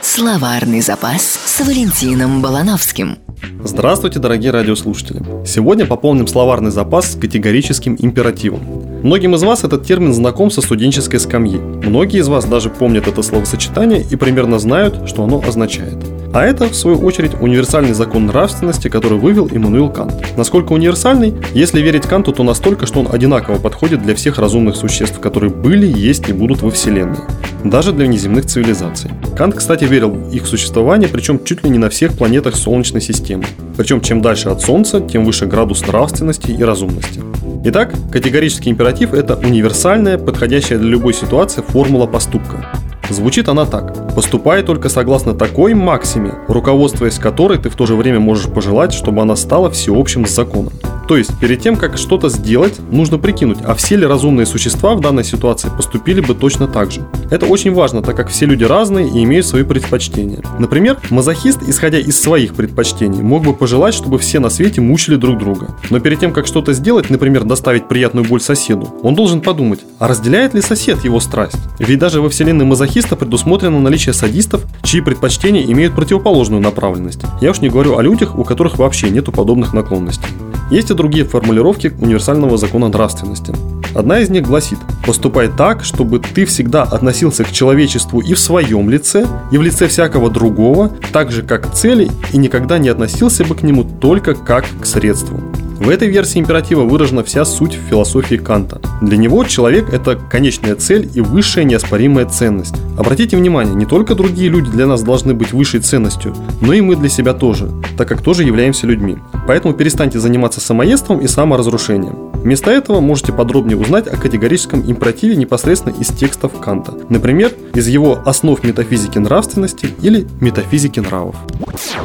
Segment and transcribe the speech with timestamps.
[0.00, 3.18] Словарный запас с Валентином Балановским.
[3.64, 5.22] Здравствуйте, дорогие радиослушатели!
[5.44, 8.60] Сегодня пополним словарный запас с категорическим императивом.
[9.02, 11.58] Многим из вас этот термин знаком со студенческой скамьи.
[11.58, 15.96] Многие из вас даже помнят это словосочетание и примерно знают, что оно означает.
[16.32, 20.14] А это, в свою очередь, универсальный закон нравственности, который вывел Иммануил Кант.
[20.36, 21.34] Насколько универсальный?
[21.52, 25.86] Если верить Канту, то настолько, что он одинаково подходит для всех разумных существ, которые были,
[25.86, 27.18] есть и будут во Вселенной
[27.64, 29.10] даже для внеземных цивилизаций.
[29.36, 33.44] Кант, кстати, верил в их существование, причем чуть ли не на всех планетах Солнечной системы.
[33.76, 37.20] Причем чем дальше от Солнца, тем выше градус нравственности и разумности.
[37.64, 42.66] Итак, категорический императив– это универсальная, подходящая для любой ситуации формула поступка.
[43.08, 44.14] Звучит она так.
[44.14, 49.22] Поступай только согласно такой максиме, руководствуясь которой ты в то же время можешь пожелать, чтобы
[49.22, 50.72] она стала всеобщим законом.
[51.08, 55.00] То есть, перед тем, как что-то сделать, нужно прикинуть, а все ли разумные существа в
[55.00, 57.06] данной ситуации поступили бы точно так же.
[57.30, 60.42] Это очень важно, так как все люди разные и имеют свои предпочтения.
[60.58, 65.38] Например, мазохист, исходя из своих предпочтений, мог бы пожелать, чтобы все на свете мучили друг
[65.38, 65.74] друга.
[65.90, 70.08] Но перед тем, как что-то сделать, например, доставить приятную боль соседу, он должен подумать, а
[70.08, 71.56] разделяет ли сосед его страсть?
[71.78, 77.20] Ведь даже во вселенной мазохиста предусмотрено наличие садистов, чьи предпочтения имеют противоположную направленность.
[77.40, 80.28] Я уж не говорю о людях, у которых вообще нету подобных наклонностей.
[80.72, 83.52] Есть и другие формулировки универсального закона нравственности.
[83.94, 88.88] Одна из них гласит «Поступай так, чтобы ты всегда относился к человечеству и в своем
[88.88, 93.44] лице, и в лице всякого другого, так же как к цели, и никогда не относился
[93.44, 95.42] бы к нему только как к средству».
[95.82, 98.80] В этой версии императива выражена вся суть философии Канта.
[99.00, 102.76] Для него человек– это конечная цель и высшая неоспоримая ценность.
[102.96, 106.94] Обратите внимание, не только другие люди для нас должны быть высшей ценностью, но и мы
[106.94, 109.18] для себя тоже, так как тоже являемся людьми.
[109.48, 112.30] Поэтому перестаньте заниматься самоедством и саморазрушением.
[112.34, 116.94] Вместо этого можете подробнее узнать о категорическом императиве непосредственно из текстов Канта.
[117.08, 121.34] Например, из его «Основ метафизики нравственности» или «Метафизики нравов».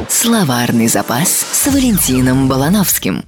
[0.08, 3.22] Словарный запас с Валентином Балановским.